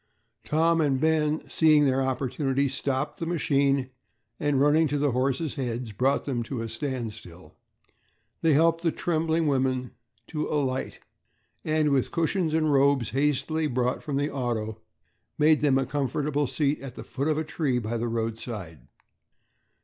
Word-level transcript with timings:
Tom 0.43 0.81
and 0.81 0.99
Ben, 0.99 1.47
seeing 1.47 1.85
their 1.85 2.01
opportunity, 2.01 2.67
stopped 2.67 3.19
the 3.19 3.27
machine, 3.27 3.91
and, 4.39 4.59
running 4.59 4.87
to 4.87 4.97
the 4.97 5.11
horses' 5.11 5.53
heads, 5.53 5.91
brought 5.91 6.25
them 6.25 6.41
to 6.41 6.63
a 6.63 6.69
standstill. 6.69 7.55
They 8.41 8.53
helped 8.53 8.81
the 8.81 8.91
trembling 8.91 9.45
women 9.45 9.91
to 10.29 10.47
alight 10.49 11.01
and 11.63 11.91
with 11.91 12.09
cushions 12.09 12.55
and 12.55 12.73
robes 12.73 13.11
hastily 13.11 13.67
brought 13.67 14.01
from 14.01 14.17
the 14.17 14.31
auto 14.31 14.81
made 15.37 15.61
them 15.61 15.77
a 15.77 15.85
comfortable 15.85 16.47
seat 16.47 16.81
at 16.81 16.95
the 16.95 17.03
foot 17.03 17.27
of 17.27 17.37
a 17.37 17.43
tree 17.43 17.77
by 17.77 17.97
the 17.97 18.07
roadside. 18.07 18.87